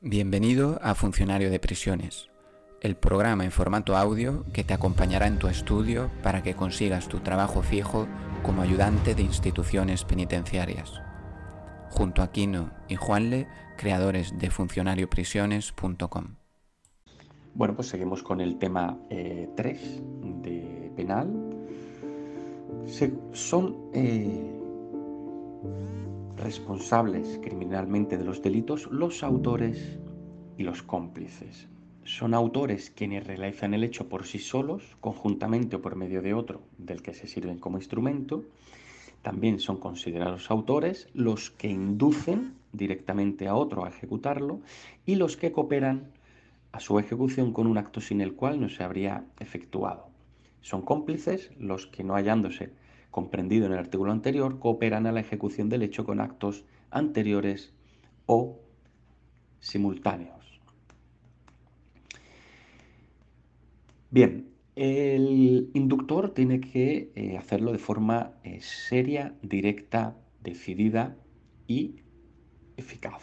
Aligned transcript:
Bienvenido 0.00 0.78
a 0.80 0.94
Funcionario 0.94 1.50
de 1.50 1.58
Prisiones, 1.58 2.28
el 2.82 2.94
programa 2.94 3.44
en 3.44 3.50
formato 3.50 3.96
audio 3.96 4.44
que 4.52 4.62
te 4.62 4.72
acompañará 4.72 5.26
en 5.26 5.40
tu 5.40 5.48
estudio 5.48 6.08
para 6.22 6.40
que 6.40 6.54
consigas 6.54 7.08
tu 7.08 7.18
trabajo 7.18 7.62
fijo 7.62 8.06
como 8.44 8.62
ayudante 8.62 9.16
de 9.16 9.22
instituciones 9.22 10.04
penitenciarias. 10.04 11.02
Junto 11.90 12.22
a 12.22 12.30
Kino 12.30 12.70
y 12.86 12.94
Juanle, 12.94 13.48
creadores 13.76 14.38
de 14.38 14.50
funcionarioprisiones.com. 14.50 16.36
Bueno, 17.54 17.74
pues 17.74 17.88
seguimos 17.88 18.22
con 18.22 18.40
el 18.40 18.56
tema 18.60 18.96
3 19.08 19.10
eh, 19.10 20.00
de 20.42 20.92
penal. 20.94 21.28
son 23.32 23.90
eh, 23.92 24.58
responsables 26.38 27.38
criminalmente 27.42 28.16
de 28.16 28.24
los 28.24 28.42
delitos 28.42 28.86
los 28.90 29.22
autores 29.22 29.98
y 30.56 30.62
los 30.62 30.82
cómplices. 30.82 31.68
Son 32.04 32.32
autores 32.32 32.90
quienes 32.90 33.26
realizan 33.26 33.74
el 33.74 33.84
hecho 33.84 34.08
por 34.08 34.24
sí 34.24 34.38
solos, 34.38 34.96
conjuntamente 35.00 35.76
o 35.76 35.82
por 35.82 35.94
medio 35.94 36.22
de 36.22 36.34
otro 36.34 36.62
del 36.78 37.02
que 37.02 37.12
se 37.12 37.28
sirven 37.28 37.58
como 37.58 37.76
instrumento. 37.76 38.44
También 39.22 39.58
son 39.58 39.76
considerados 39.76 40.50
autores 40.50 41.08
los 41.12 41.50
que 41.50 41.68
inducen 41.68 42.54
directamente 42.72 43.46
a 43.46 43.54
otro 43.54 43.84
a 43.84 43.88
ejecutarlo 43.88 44.60
y 45.04 45.16
los 45.16 45.36
que 45.36 45.52
cooperan 45.52 46.12
a 46.72 46.80
su 46.80 46.98
ejecución 46.98 47.52
con 47.52 47.66
un 47.66 47.78
acto 47.78 48.00
sin 48.00 48.20
el 48.20 48.34
cual 48.34 48.60
no 48.60 48.68
se 48.68 48.84
habría 48.84 49.24
efectuado. 49.38 50.08
Son 50.60 50.82
cómplices 50.82 51.50
los 51.58 51.86
que 51.86 52.04
no 52.04 52.14
hallándose 52.14 52.72
comprendido 53.10 53.66
en 53.66 53.72
el 53.72 53.78
artículo 53.78 54.12
anterior, 54.12 54.58
cooperan 54.58 55.06
a 55.06 55.12
la 55.12 55.20
ejecución 55.20 55.68
del 55.68 55.82
hecho 55.82 56.04
con 56.04 56.20
actos 56.20 56.64
anteriores 56.90 57.72
o 58.26 58.60
simultáneos. 59.60 60.60
Bien, 64.10 64.48
el 64.74 65.70
inductor 65.74 66.30
tiene 66.30 66.60
que 66.60 67.10
eh, 67.14 67.36
hacerlo 67.36 67.72
de 67.72 67.78
forma 67.78 68.32
eh, 68.44 68.60
seria, 68.60 69.34
directa, 69.42 70.16
decidida 70.42 71.16
y 71.66 71.96
eficaz. 72.76 73.22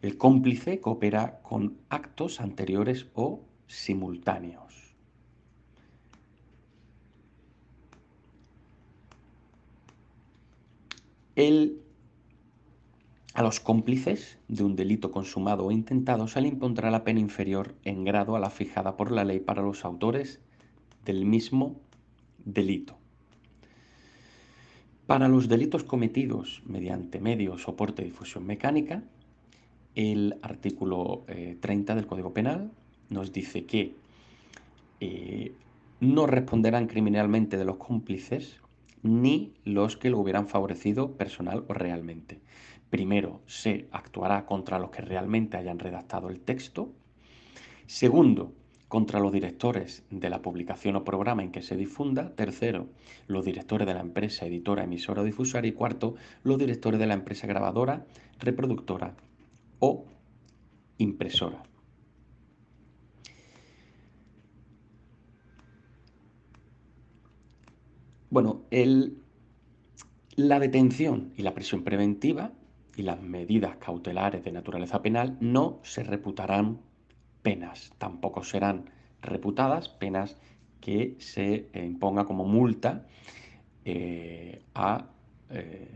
El 0.00 0.16
cómplice 0.16 0.80
coopera 0.80 1.40
con 1.42 1.78
actos 1.88 2.40
anteriores 2.40 3.06
o 3.14 3.44
simultáneos. 3.66 4.85
A 13.34 13.42
los 13.42 13.60
cómplices 13.60 14.38
de 14.48 14.64
un 14.64 14.74
delito 14.74 15.10
consumado 15.10 15.66
o 15.66 15.70
intentado 15.70 16.28
se 16.28 16.40
le 16.40 16.48
impondrá 16.48 16.90
la 16.90 17.04
pena 17.04 17.20
inferior 17.20 17.74
en 17.84 18.04
grado 18.04 18.36
a 18.36 18.40
la 18.40 18.48
fijada 18.48 18.96
por 18.96 19.12
la 19.12 19.24
ley 19.24 19.40
para 19.40 19.60
los 19.60 19.84
autores 19.84 20.40
del 21.04 21.26
mismo 21.26 21.78
delito. 22.44 22.96
Para 25.06 25.28
los 25.28 25.48
delitos 25.48 25.84
cometidos 25.84 26.62
mediante 26.64 27.20
medio, 27.20 27.58
soporte 27.58 28.02
difusión 28.02 28.46
mecánica, 28.46 29.02
el 29.94 30.36
artículo 30.40 31.24
30 31.60 31.92
eh, 31.92 31.96
del 31.96 32.06
Código 32.06 32.32
Penal 32.32 32.70
nos 33.10 33.32
dice 33.32 33.66
que 33.66 33.94
eh, 35.00 35.52
no 36.00 36.26
responderán 36.26 36.86
criminalmente 36.86 37.58
de 37.58 37.64
los 37.66 37.76
cómplices 37.76 38.58
ni 39.06 39.54
los 39.64 39.96
que 39.96 40.10
lo 40.10 40.18
hubieran 40.18 40.48
favorecido 40.48 41.12
personal 41.16 41.64
o 41.68 41.74
realmente. 41.74 42.40
Primero, 42.90 43.40
se 43.46 43.88
actuará 43.92 44.46
contra 44.46 44.78
los 44.78 44.90
que 44.90 45.02
realmente 45.02 45.56
hayan 45.56 45.78
redactado 45.78 46.28
el 46.28 46.40
texto. 46.40 46.92
Segundo, 47.86 48.52
contra 48.88 49.20
los 49.20 49.32
directores 49.32 50.04
de 50.10 50.30
la 50.30 50.42
publicación 50.42 50.96
o 50.96 51.04
programa 51.04 51.42
en 51.42 51.50
que 51.50 51.62
se 51.62 51.76
difunda. 51.76 52.34
Tercero, 52.34 52.88
los 53.26 53.44
directores 53.44 53.86
de 53.86 53.94
la 53.94 54.00
empresa 54.00 54.46
editora, 54.46 54.84
emisora 54.84 55.22
o 55.22 55.24
difusora. 55.24 55.66
Y 55.66 55.72
cuarto, 55.72 56.14
los 56.42 56.58
directores 56.58 57.00
de 57.00 57.06
la 57.06 57.14
empresa 57.14 57.46
grabadora, 57.46 58.06
reproductora 58.38 59.14
o 59.80 60.06
impresora. 60.98 61.62
Bueno, 68.36 68.64
la 70.36 70.60
detención 70.60 71.32
y 71.38 71.42
la 71.42 71.54
prisión 71.54 71.82
preventiva 71.84 72.52
y 72.94 73.00
las 73.00 73.22
medidas 73.22 73.78
cautelares 73.78 74.44
de 74.44 74.52
naturaleza 74.52 75.00
penal 75.00 75.38
no 75.40 75.80
se 75.82 76.02
reputarán 76.02 76.82
penas, 77.40 77.94
tampoco 77.96 78.44
serán 78.44 78.90
reputadas 79.22 79.88
penas 79.88 80.36
que 80.82 81.16
se 81.18 81.70
imponga 81.72 82.26
como 82.26 82.44
multa 82.44 83.06
eh, 83.86 84.60
a 84.74 85.06
eh, 85.48 85.88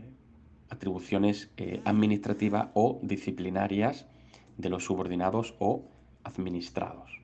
atribuciones 0.71 1.51
eh, 1.57 1.79
administrativas 1.85 2.69
o 2.73 2.99
disciplinarias 3.03 4.07
de 4.57 4.69
los 4.69 4.83
subordinados 4.83 5.53
o 5.59 5.83
administrados. 6.23 7.21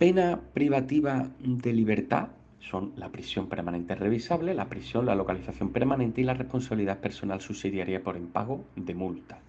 Pena 0.00 0.40
privativa 0.54 1.28
de 1.40 1.74
libertad 1.74 2.28
son 2.58 2.94
la 2.96 3.10
prisión 3.12 3.50
permanente 3.50 3.94
revisable, 3.94 4.54
la 4.54 4.66
prisión, 4.66 5.04
la 5.04 5.14
localización 5.14 5.72
permanente 5.72 6.22
y 6.22 6.24
la 6.24 6.32
responsabilidad 6.32 7.00
personal 7.00 7.42
subsidiaria 7.42 8.02
por 8.02 8.16
impago 8.16 8.64
de 8.76 8.94
multa. 8.94 9.40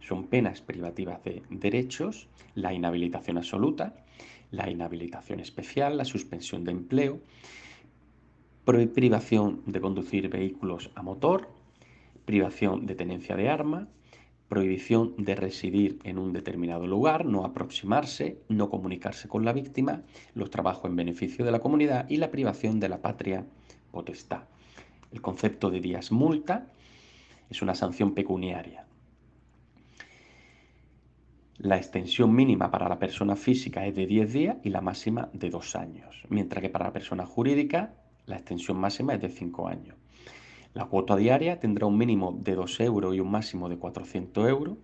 Son 0.00 0.28
penas 0.28 0.60
privativas 0.60 1.24
de 1.24 1.42
derechos, 1.50 2.28
la 2.54 2.72
inhabilitación 2.72 3.36
absoluta, 3.36 3.96
la 4.52 4.70
inhabilitación 4.70 5.40
especial, 5.40 5.96
la 5.96 6.04
suspensión 6.04 6.62
de 6.62 6.70
empleo, 6.70 7.18
privación 8.94 9.64
de 9.66 9.80
conducir 9.80 10.28
vehículos 10.28 10.92
a 10.94 11.02
motor, 11.02 11.48
privación 12.24 12.86
de 12.86 12.94
tenencia 12.94 13.34
de 13.34 13.48
arma, 13.48 13.88
prohibición 14.48 15.14
de 15.16 15.34
residir 15.34 15.98
en 16.04 16.18
un 16.18 16.32
determinado 16.32 16.86
lugar, 16.86 17.24
no 17.24 17.44
aproximarse, 17.44 18.38
no 18.48 18.68
comunicarse 18.68 19.28
con 19.28 19.44
la 19.44 19.52
víctima, 19.52 20.02
los 20.34 20.50
trabajos 20.50 20.90
en 20.90 20.96
beneficio 20.96 21.44
de 21.44 21.52
la 21.52 21.60
comunidad 21.60 22.08
y 22.08 22.18
la 22.18 22.30
privación 22.30 22.78
de 22.78 22.88
la 22.88 23.00
patria 23.00 23.46
potestad. 23.90 24.42
El 25.12 25.20
concepto 25.20 25.70
de 25.70 25.80
días 25.80 26.12
multa 26.12 26.66
es 27.48 27.62
una 27.62 27.74
sanción 27.74 28.14
pecuniaria. 28.14 28.86
La 31.58 31.76
extensión 31.76 32.34
mínima 32.34 32.70
para 32.70 32.88
la 32.88 32.98
persona 32.98 33.36
física 33.36 33.86
es 33.86 33.94
de 33.94 34.06
10 34.06 34.32
días 34.32 34.56
y 34.64 34.70
la 34.70 34.80
máxima 34.80 35.30
de 35.32 35.50
2 35.50 35.76
años, 35.76 36.24
mientras 36.28 36.60
que 36.60 36.68
para 36.68 36.86
la 36.86 36.92
persona 36.92 37.26
jurídica 37.26 37.94
la 38.26 38.36
extensión 38.36 38.76
máxima 38.76 39.14
es 39.14 39.20
de 39.20 39.28
5 39.28 39.68
años. 39.68 40.03
La 40.74 40.86
cuota 40.86 41.16
diaria 41.16 41.60
tendrá 41.60 41.86
un 41.86 41.96
mínimo 41.96 42.36
de 42.42 42.56
2 42.56 42.80
euros 42.80 43.14
y 43.14 43.20
un 43.20 43.30
máximo 43.30 43.68
de 43.68 43.78
400 43.78 44.48
euros. 44.48 44.76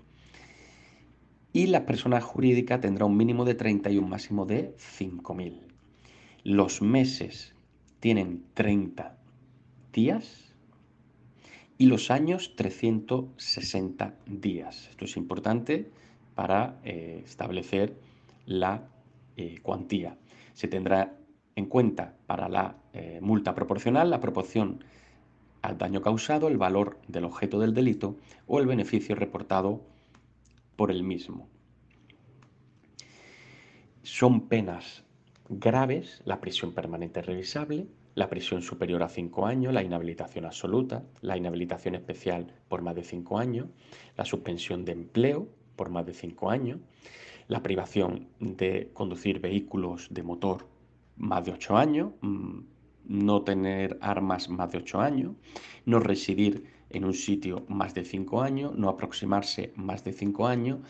Y 1.52 1.66
la 1.66 1.84
persona 1.84 2.20
jurídica 2.20 2.80
tendrá 2.80 3.06
un 3.06 3.16
mínimo 3.16 3.44
de 3.44 3.56
30 3.56 3.90
y 3.90 3.98
un 3.98 4.08
máximo 4.08 4.46
de 4.46 4.76
5.000. 4.76 5.58
Los 6.44 6.80
meses 6.80 7.56
tienen 7.98 8.44
30 8.54 9.18
días 9.92 10.54
y 11.76 11.86
los 11.86 12.12
años 12.12 12.54
360 12.54 14.14
días. 14.26 14.88
Esto 14.90 15.06
es 15.06 15.16
importante 15.16 15.90
para 16.36 16.78
eh, 16.84 17.22
establecer 17.24 17.96
la 18.46 18.86
eh, 19.36 19.58
cuantía. 19.62 20.16
Se 20.52 20.68
tendrá 20.68 21.16
en 21.56 21.66
cuenta 21.66 22.14
para 22.26 22.48
la 22.48 22.76
eh, 22.92 23.18
multa 23.20 23.54
proporcional 23.54 24.08
la 24.08 24.20
proporción 24.20 24.84
al 25.62 25.78
daño 25.78 26.00
causado, 26.02 26.48
el 26.48 26.58
valor 26.58 26.98
del 27.08 27.24
objeto 27.24 27.58
del 27.58 27.74
delito 27.74 28.16
o 28.46 28.60
el 28.60 28.66
beneficio 28.66 29.14
reportado 29.14 29.82
por 30.76 30.90
el 30.90 31.02
mismo. 31.02 31.48
Son 34.02 34.48
penas 34.48 35.04
graves 35.48 36.22
la 36.24 36.40
prisión 36.40 36.72
permanente 36.72 37.22
revisable, 37.22 37.86
la 38.14 38.28
prisión 38.28 38.62
superior 38.62 39.02
a 39.02 39.08
5 39.08 39.46
años, 39.46 39.72
la 39.72 39.82
inhabilitación 39.82 40.44
absoluta, 40.44 41.04
la 41.20 41.36
inhabilitación 41.36 41.94
especial 41.94 42.52
por 42.68 42.82
más 42.82 42.94
de 42.94 43.04
5 43.04 43.38
años, 43.38 43.66
la 44.16 44.24
suspensión 44.24 44.84
de 44.84 44.92
empleo 44.92 45.48
por 45.76 45.90
más 45.90 46.06
de 46.06 46.14
5 46.14 46.50
años, 46.50 46.80
la 47.48 47.62
privación 47.62 48.28
de 48.38 48.90
conducir 48.92 49.40
vehículos 49.40 50.08
de 50.10 50.22
motor 50.22 50.66
más 51.16 51.44
de 51.44 51.52
8 51.52 51.76
años, 51.76 52.12
mm, 52.20 52.60
no 53.06 53.42
tener 53.42 53.98
armas 54.00 54.48
más 54.48 54.70
de 54.72 54.78
8 54.78 55.00
años, 55.00 55.32
no 55.84 56.00
residir 56.00 56.64
en 56.90 57.04
un 57.04 57.14
sitio 57.14 57.64
más 57.68 57.94
de 57.94 58.04
5 58.04 58.42
años, 58.42 58.74
no 58.76 58.88
aproximarse 58.88 59.72
más 59.76 60.04
de 60.04 60.12
5 60.12 60.46
años, 60.46 60.80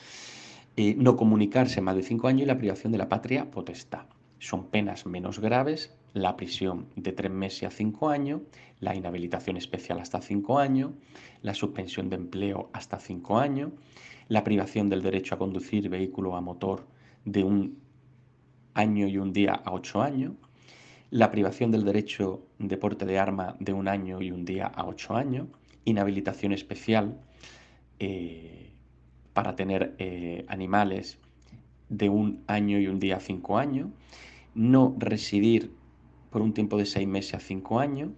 eh, 0.76 0.94
no 0.96 1.16
comunicarse 1.16 1.80
más 1.80 1.96
de 1.96 2.02
5 2.02 2.28
años 2.28 2.42
y 2.42 2.46
la 2.46 2.58
privación 2.58 2.92
de 2.92 2.98
la 2.98 3.08
patria 3.08 3.50
potestad. 3.50 4.06
Son 4.38 4.68
penas 4.68 5.04
menos 5.06 5.38
graves 5.38 5.94
la 6.14 6.36
prisión 6.36 6.88
de 6.96 7.12
tres 7.12 7.30
meses 7.30 7.64
a 7.64 7.70
cinco 7.70 8.08
años, 8.08 8.40
la 8.80 8.94
inhabilitación 8.94 9.56
especial 9.56 10.00
hasta 10.00 10.20
cinco 10.20 10.58
años, 10.58 10.92
la 11.42 11.54
suspensión 11.54 12.08
de 12.08 12.16
empleo 12.16 12.70
hasta 12.72 12.98
cinco 12.98 13.38
años, 13.38 13.72
la 14.28 14.42
privación 14.44 14.88
del 14.88 15.02
derecho 15.02 15.34
a 15.34 15.38
conducir 15.38 15.88
vehículo 15.88 16.36
a 16.36 16.40
motor 16.40 16.86
de 17.24 17.44
un 17.44 17.78
año 18.74 19.06
y 19.06 19.18
un 19.18 19.32
día 19.32 19.54
a 19.54 19.72
ocho 19.72 20.02
años, 20.02 20.32
la 21.10 21.30
privación 21.30 21.72
del 21.72 21.84
derecho 21.84 22.46
de 22.58 22.76
porte 22.76 23.04
de 23.04 23.18
arma 23.18 23.56
de 23.58 23.72
un 23.72 23.88
año 23.88 24.22
y 24.22 24.30
un 24.30 24.44
día 24.44 24.66
a 24.66 24.86
ocho 24.86 25.16
años, 25.16 25.48
inhabilitación 25.84 26.52
especial 26.52 27.18
eh, 27.98 28.70
para 29.32 29.56
tener 29.56 29.94
eh, 29.98 30.44
animales 30.48 31.18
de 31.88 32.08
un 32.08 32.44
año 32.46 32.78
y 32.78 32.86
un 32.86 33.00
día 33.00 33.16
a 33.16 33.20
cinco 33.20 33.58
años, 33.58 33.90
no 34.54 34.94
residir 34.98 35.72
por 36.30 36.42
un 36.42 36.54
tiempo 36.54 36.78
de 36.78 36.86
seis 36.86 37.08
meses 37.08 37.34
a 37.34 37.40
cinco 37.40 37.80
años, 37.80 38.10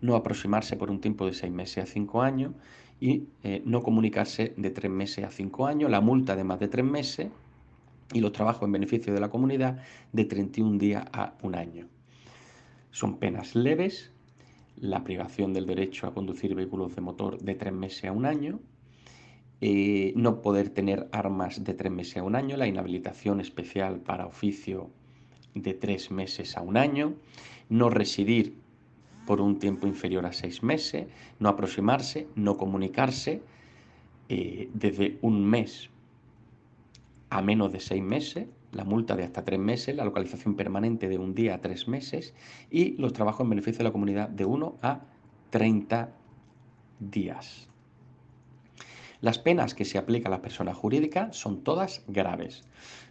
no 0.00 0.16
aproximarse 0.16 0.76
por 0.76 0.90
un 0.90 1.00
tiempo 1.00 1.26
de 1.26 1.34
seis 1.34 1.52
meses 1.52 1.84
a 1.84 1.86
cinco 1.86 2.22
años 2.22 2.52
y 2.98 3.24
eh, 3.42 3.62
no 3.66 3.82
comunicarse 3.82 4.54
de 4.56 4.70
tres 4.70 4.90
meses 4.90 5.24
a 5.24 5.30
cinco 5.30 5.66
años, 5.66 5.90
la 5.90 6.00
multa 6.00 6.34
de 6.34 6.44
más 6.44 6.58
de 6.60 6.68
tres 6.68 6.84
meses 6.84 7.28
y 8.14 8.20
los 8.20 8.32
trabajos 8.32 8.62
en 8.62 8.72
beneficio 8.72 9.12
de 9.12 9.20
la 9.20 9.28
comunidad 9.28 9.82
de 10.12 10.24
31 10.24 10.78
días 10.78 11.04
a 11.12 11.34
un 11.42 11.54
año. 11.54 11.88
Son 12.98 13.20
penas 13.20 13.54
leves, 13.54 14.10
la 14.74 15.04
privación 15.04 15.52
del 15.52 15.66
derecho 15.66 16.08
a 16.08 16.12
conducir 16.12 16.56
vehículos 16.56 16.96
de 16.96 17.00
motor 17.00 17.38
de 17.38 17.54
tres 17.54 17.72
meses 17.72 18.06
a 18.06 18.10
un 18.10 18.26
año, 18.26 18.58
eh, 19.60 20.12
no 20.16 20.42
poder 20.42 20.70
tener 20.70 21.08
armas 21.12 21.62
de 21.62 21.74
tres 21.74 21.92
meses 21.92 22.16
a 22.16 22.24
un 22.24 22.34
año, 22.34 22.56
la 22.56 22.66
inhabilitación 22.66 23.40
especial 23.40 24.00
para 24.00 24.26
oficio 24.26 24.90
de 25.54 25.74
tres 25.74 26.10
meses 26.10 26.56
a 26.56 26.60
un 26.60 26.76
año, 26.76 27.14
no 27.68 27.88
residir 27.88 28.56
por 29.28 29.40
un 29.40 29.60
tiempo 29.60 29.86
inferior 29.86 30.26
a 30.26 30.32
seis 30.32 30.64
meses, 30.64 31.06
no 31.38 31.50
aproximarse, 31.50 32.26
no 32.34 32.56
comunicarse 32.56 33.42
eh, 34.28 34.70
desde 34.74 35.18
un 35.22 35.44
mes 35.44 35.88
a 37.30 37.42
menos 37.42 37.70
de 37.70 37.78
seis 37.78 38.02
meses, 38.02 38.48
la 38.78 38.84
multa 38.84 39.16
de 39.16 39.24
hasta 39.24 39.44
tres 39.44 39.58
meses, 39.58 39.96
la 39.96 40.04
localización 40.04 40.54
permanente 40.54 41.08
de 41.08 41.18
un 41.18 41.34
día 41.34 41.56
a 41.56 41.60
tres 41.60 41.88
meses 41.88 42.32
y 42.70 42.96
los 42.96 43.12
trabajos 43.12 43.42
en 43.42 43.50
beneficio 43.50 43.78
de 43.78 43.84
la 43.84 43.92
comunidad 43.92 44.28
de 44.28 44.44
1 44.44 44.78
a 44.82 45.00
30 45.50 46.14
días. 47.00 47.68
Las 49.20 49.40
penas 49.40 49.74
que 49.74 49.84
se 49.84 49.98
aplican 49.98 50.32
a 50.32 50.36
las 50.36 50.44
personas 50.44 50.76
jurídicas 50.76 51.36
son 51.36 51.64
todas 51.64 52.04
graves, 52.06 52.62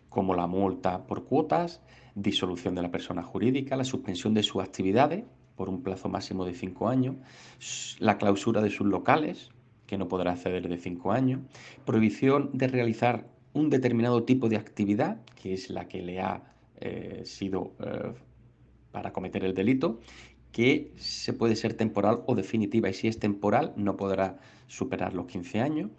como 0.07 0.35
la 0.35 0.47
multa 0.47 1.05
por 1.05 1.25
cuotas, 1.25 1.81
disolución 2.15 2.73
de 2.73 2.83
la 2.83 2.91
persona 2.91 3.21
jurídica, 3.21 3.75
la 3.75 3.83
suspensión 3.83 4.33
de 4.33 4.43
sus 4.43 4.63
actividades 4.63 5.25
por 5.57 5.67
un 5.67 5.83
plazo 5.83 6.07
máximo 6.07 6.45
de 6.45 6.53
cinco 6.53 6.87
años, 6.87 7.17
la 7.99 8.17
clausura 8.17 8.61
de 8.61 8.69
sus 8.69 8.87
locales, 8.87 9.49
que 9.85 9.97
no 9.97 10.07
podrá 10.07 10.31
acceder 10.31 10.69
de 10.69 10.77
cinco 10.77 11.11
años, 11.11 11.41
prohibición 11.83 12.51
de 12.53 12.69
realizar 12.69 13.37
un 13.57 13.69
determinado 13.69 14.24
tipo 14.24 14.50
de 14.50 14.57
actividad, 14.57 15.18
que 15.36 15.54
es 15.54 15.69
la 15.69 15.88
que 15.88 16.01
le 16.01 16.21
ha 16.21 16.44
eh, 16.80 17.24
sido 17.25 17.74
eh, 17.80 18.13
para 18.92 19.12
cometer 19.12 19.44
el 19.44 19.54
delito, 19.54 20.00
que 20.51 20.92
se 20.98 21.33
puede 21.33 21.56
ser 21.56 21.74
temporal 21.74 22.21
o 22.25 22.36
definitiva 22.36 22.89
y 22.89 22.94
si 22.94 23.07
es 23.07 23.19
temporal 23.19 23.74
no 23.75 23.98
podrá 23.98 24.39
superar 24.68 25.13
los 25.13 25.27
15 25.27 25.62
años, 25.62 25.92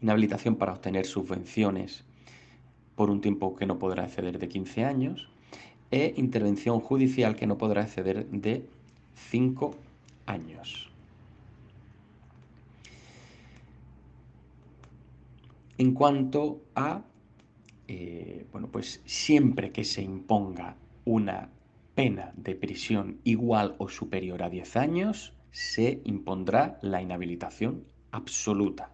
inhabilitación 0.00 0.56
para 0.56 0.72
obtener 0.72 1.06
subvenciones 1.06 2.04
por 2.94 3.10
un 3.10 3.20
tiempo 3.20 3.56
que 3.56 3.66
no 3.66 3.78
podrá 3.78 4.04
exceder 4.04 4.38
de 4.38 4.48
15 4.48 4.84
años 4.84 5.28
e 5.90 6.14
intervención 6.16 6.80
judicial 6.80 7.36
que 7.36 7.46
no 7.46 7.58
podrá 7.58 7.82
exceder 7.82 8.26
de 8.26 8.64
5 9.30 9.74
años. 10.26 10.91
En 15.82 15.94
cuanto 15.94 16.62
a, 16.76 17.02
eh, 17.88 18.46
bueno, 18.52 18.68
pues 18.68 19.02
siempre 19.04 19.72
que 19.72 19.82
se 19.82 20.00
imponga 20.00 20.76
una 21.04 21.50
pena 21.96 22.32
de 22.36 22.54
prisión 22.54 23.18
igual 23.24 23.74
o 23.78 23.88
superior 23.88 24.44
a 24.44 24.48
10 24.48 24.76
años, 24.76 25.32
se 25.50 26.00
impondrá 26.04 26.78
la 26.82 27.02
inhabilitación 27.02 27.82
absoluta. 28.12 28.92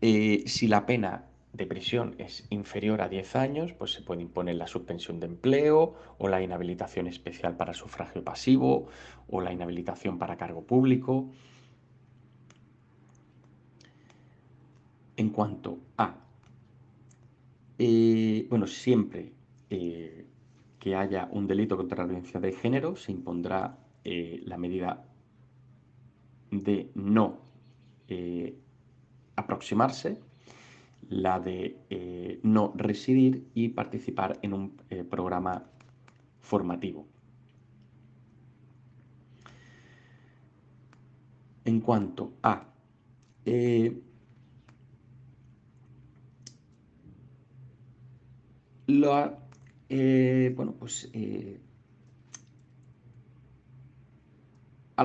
Eh, 0.00 0.42
si 0.46 0.66
la 0.66 0.86
pena 0.86 1.26
de 1.52 1.66
prisión 1.66 2.16
es 2.18 2.44
inferior 2.50 3.00
a 3.00 3.08
10 3.08 3.36
años, 3.36 3.72
pues 3.74 3.92
se 3.92 4.02
puede 4.02 4.22
imponer 4.22 4.56
la 4.56 4.66
suspensión 4.66 5.20
de 5.20 5.26
empleo 5.26 5.94
o 6.18 6.26
la 6.26 6.42
inhabilitación 6.42 7.06
especial 7.06 7.56
para 7.56 7.74
sufragio 7.74 8.24
pasivo 8.24 8.88
o 9.28 9.40
la 9.40 9.52
inhabilitación 9.52 10.18
para 10.18 10.36
cargo 10.36 10.64
público. 10.64 11.30
En 15.16 15.28
cuanto 15.30 15.78
a, 15.98 16.14
eh, 17.78 18.46
bueno, 18.48 18.66
siempre 18.66 19.32
eh, 19.68 20.26
que 20.78 20.94
haya 20.96 21.28
un 21.30 21.46
delito 21.46 21.76
contra 21.76 21.98
la 21.98 22.08
violencia 22.08 22.40
de 22.40 22.52
género, 22.52 22.96
se 22.96 23.12
impondrá 23.12 23.78
eh, 24.04 24.40
la 24.44 24.56
medida 24.56 25.04
de 26.50 26.90
no 26.94 27.40
aproximarse, 29.36 30.18
la 31.08 31.40
de 31.40 32.40
no 32.42 32.74
residir 32.76 33.46
y 33.54 33.70
participar 33.70 34.38
en 34.42 34.52
un 34.52 34.76
programa 35.08 35.64
formativo. 36.40 37.06
En 41.64 41.80
cuanto 41.80 42.34
a 42.42 42.66
bueno, 48.86 50.74
pues 50.78 51.10
eh, 51.12 51.60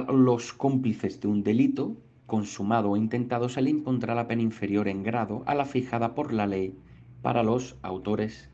los 0.09 0.53
cómplices 0.53 1.19
de 1.21 1.27
un 1.27 1.43
delito 1.43 1.95
consumado 2.25 2.91
o 2.91 2.97
intentado 2.97 3.49
se 3.49 3.61
le 3.61 3.69
impondrá 3.69 4.13
la 4.13 4.27
pena 4.27 4.41
inferior 4.41 4.87
en 4.87 5.03
grado 5.03 5.43
a 5.45 5.55
la 5.55 5.65
fijada 5.65 6.13
por 6.13 6.33
la 6.33 6.45
ley 6.45 6.77
para 7.21 7.43
los 7.43 7.77
autores 7.81 8.49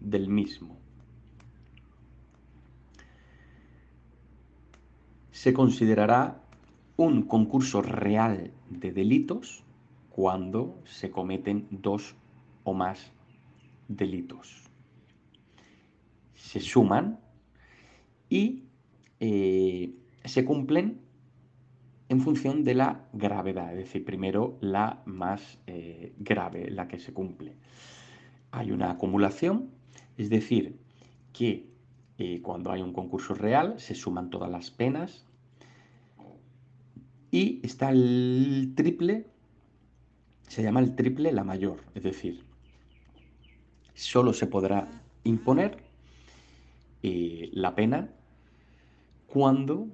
del 0.00 0.28
mismo. 0.28 0.76
Se 5.30 5.52
considerará 5.52 6.42
un 6.96 7.22
concurso 7.22 7.82
real 7.82 8.52
de 8.70 8.92
delitos 8.92 9.64
cuando 10.10 10.78
se 10.84 11.10
cometen 11.10 11.66
dos 11.70 12.14
o 12.64 12.72
más 12.72 13.12
delitos. 13.88 14.62
Se 16.34 16.60
suman 16.60 17.20
y 18.28 18.64
eh, 19.20 19.94
se 20.24 20.44
cumplen 20.44 21.00
en 22.08 22.20
función 22.20 22.62
de 22.62 22.74
la 22.74 23.08
gravedad, 23.12 23.72
es 23.72 23.78
decir, 23.78 24.04
primero 24.04 24.58
la 24.60 25.02
más 25.06 25.58
eh, 25.66 26.12
grave, 26.18 26.70
la 26.70 26.86
que 26.86 27.00
se 27.00 27.12
cumple. 27.12 27.56
Hay 28.52 28.70
una 28.70 28.92
acumulación, 28.92 29.70
es 30.16 30.30
decir, 30.30 30.78
que 31.32 31.68
eh, 32.18 32.40
cuando 32.42 32.70
hay 32.70 32.80
un 32.80 32.92
concurso 32.92 33.34
real 33.34 33.78
se 33.78 33.94
suman 33.94 34.30
todas 34.30 34.50
las 34.50 34.70
penas 34.70 35.26
y 37.30 37.60
está 37.64 37.90
el 37.90 38.72
triple, 38.76 39.26
se 40.48 40.62
llama 40.62 40.80
el 40.80 40.94
triple 40.94 41.32
la 41.32 41.44
mayor, 41.44 41.82
es 41.94 42.04
decir, 42.04 42.45
solo 43.96 44.32
se 44.32 44.46
podrá 44.46 44.86
imponer 45.24 45.78
eh, 47.02 47.50
la 47.52 47.74
pena 47.74 48.10
cuando 49.26 49.88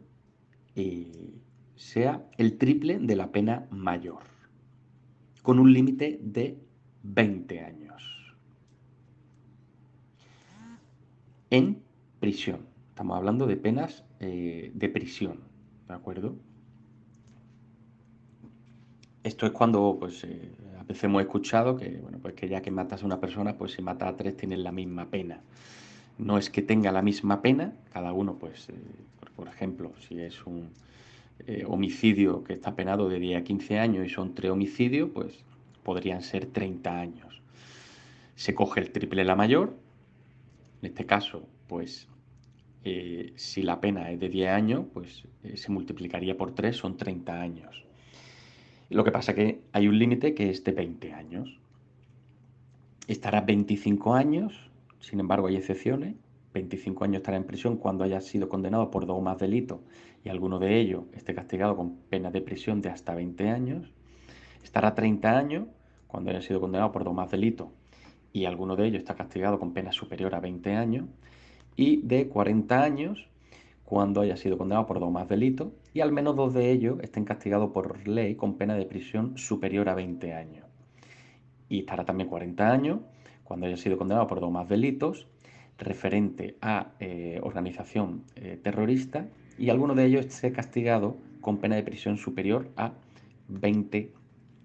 eh, 0.75 1.35
sea 1.77 2.29
el 2.37 2.59
triple 2.59 2.99
de 2.99 3.17
la 3.17 3.31
pena 3.33 3.67
mayor, 3.71 4.25
con 5.43 5.59
un 5.59 5.73
límite 5.73 6.19
de 6.23 6.59
20 7.03 7.61
años. 7.61 8.35
En 11.51 11.83
prisión. 12.19 12.67
Estamos 12.89 13.17
hablando 13.17 13.47
de 13.47 13.57
penas 13.57 14.05
eh, 14.21 14.73
de 14.75 14.89
prisión, 14.89 15.41
¿de 15.89 15.95
acuerdo? 15.95 16.37
Esto 19.23 19.47
es 19.47 19.53
cuando 19.53 19.97
pues, 19.99 20.25
a 20.79 20.83
veces 20.85 21.05
hemos 21.05 21.23
escuchado 21.23 21.77
que, 21.77 21.99
bueno, 21.99 22.19
pues 22.21 22.35
que 22.35 22.49
ya 22.49 22.61
que 22.61 22.71
matas 22.71 23.03
a 23.03 23.07
una 23.07 23.21
persona, 23.21 23.57
pues 23.57 23.73
si 23.73 23.83
mata 23.83 24.09
a 24.09 24.17
tres 24.17 24.37
tienen 24.37 24.65
la 24.65 24.73
misma 24.73 25.11
pena. 25.11 25.41
No 26.19 26.39
es 26.39 26.51
que 26.51 26.63
tenga 26.63 26.93
la 26.93 27.03
misma 27.03 27.41
pena, 27.41 27.73
cada 27.93 28.13
uno, 28.13 28.37
pues, 28.39 28.69
eh, 28.69 28.75
por, 29.37 29.49
ejemplo, 29.49 29.93
si 30.07 30.21
es 30.21 30.45
un 30.45 30.71
eh, 31.47 31.65
homicidio 31.67 32.45
que 32.45 32.55
está 32.55 32.75
penado 32.75 33.09
de 33.09 33.19
10 33.19 33.41
a 33.41 33.45
15 33.45 33.79
años 33.79 34.07
y 34.07 34.11
son 34.11 34.35
tres 34.35 34.51
homicidios, 34.51 35.11
pues 35.13 35.45
podrían 35.83 36.23
ser 36.23 36.47
30 36.47 37.01
años. 37.01 37.43
Se 38.35 38.55
coge 38.55 38.81
el 38.81 38.91
triple 38.91 39.25
la 39.25 39.37
mayor, 39.37 39.77
en 40.83 40.89
este 40.89 41.07
caso, 41.07 41.47
pues 41.69 42.09
eh, 42.85 43.33
si 43.37 43.63
la 43.63 43.81
pena 43.81 44.11
es 44.11 44.19
de 44.19 44.29
10 44.29 44.51
años, 44.51 44.87
pues 44.93 45.25
eh, 45.45 45.57
se 45.57 45.71
multiplicaría 45.71 46.37
por 46.37 46.55
3, 46.55 46.77
son 46.77 46.97
30 46.97 47.41
años. 47.41 47.85
Lo 48.93 49.05
que 49.05 49.11
pasa 49.11 49.35
que 49.35 49.63
hay 49.73 49.89
un 49.89 49.99
límite 49.99 50.35
que 50.35 50.51
es 50.51 50.65
de 50.65 50.73
20 50.73 51.15
años. 51.15 51.59
Estará 53.09 53.41
25 53.41 54.15
años, 54.15 54.71
sin 55.01 55.19
embargo 55.19 55.47
hay 55.47 55.57
excepciones. 55.57 56.15
25 56.53 57.05
años 57.05 57.17
estará 57.17 57.39
en 57.39 57.45
prisión 57.45 57.79
cuando 57.79 58.05
haya 58.05 58.21
sido 58.21 58.51
condenado 58.51 58.91
por 58.91 59.07
dos 59.07 59.17
o 59.17 59.23
más 59.23 59.39
delitos 59.39 59.81
y 60.23 60.29
alguno 60.29 60.59
de 60.59 60.79
ellos 60.79 61.05
esté 61.15 61.35
castigado 61.35 61.75
con 61.75 61.97
pena 62.11 62.31
de 62.31 62.43
prisión 62.43 62.83
de 62.83 62.91
hasta 62.91 63.15
20 63.15 63.49
años. 63.49 63.91
Estará 64.63 64.95
30 64.95 65.39
años 65.39 65.69
cuando 66.07 66.31
haya 66.31 66.43
sido 66.43 66.61
condenado 66.61 66.93
por 66.93 67.05
dos 67.05 67.13
o 67.13 67.15
más 67.15 67.31
delitos 67.31 67.69
y 68.35 68.45
alguno 68.45 68.77
de 68.77 68.87
ellos 68.87 68.99
está 68.99 69.15
castigado 69.15 69.59
con 69.59 69.73
pena 69.73 69.93
superior 69.93 70.35
a 70.35 70.41
20 70.41 70.75
años. 70.75 71.07
Y 71.77 72.03
de 72.03 72.29
40 72.29 72.83
años 72.83 73.27
cuando 73.93 74.23
haya 74.23 74.39
sido 74.39 74.57
condenado 74.57 74.87
por 74.87 75.01
dos 75.01 75.13
más 75.13 75.29
delitos 75.29 75.69
y 75.93 76.01
al 76.01 76.13
menos 76.13 76.35
dos 76.35 76.55
de 76.55 76.71
ellos 76.71 76.99
estén 77.03 77.27
castigados 77.27 77.73
por 77.73 78.09
ley 78.09 78.37
con 78.37 78.57
pena 78.57 78.75
de 78.75 78.87
prisión 78.87 79.37
superior 79.37 79.91
a 79.91 79.95
20 79.95 80.33
años. 80.33 80.65
Y 81.69 81.81
estará 81.81 82.07
también 82.07 82.31
40 82.31 82.73
años 82.73 83.01
cuando 83.45 83.67
haya 83.67 83.77
sido 83.77 83.99
condenado 83.99 84.27
por 84.27 84.41
dos 84.41 84.51
más 84.51 84.67
delitos 84.67 85.27
referente 85.77 86.57
a 86.63 86.93
eh, 87.01 87.39
organización 87.43 88.25
eh, 88.35 88.59
terrorista 88.63 89.29
y 89.59 89.69
alguno 89.69 89.95
de 89.95 90.07
ellos 90.07 90.25
esté 90.25 90.53
castigado 90.53 91.19
con 91.43 91.59
pena 91.59 91.77
de 91.77 91.83
prisión 91.83 92.17
superior 92.17 92.71
a 92.79 92.95
20 93.49 94.11